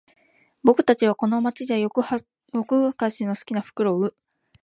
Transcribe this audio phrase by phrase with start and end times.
[0.63, 4.15] 僕たちはこの街じゃ夜ふかしの好きなフクロウ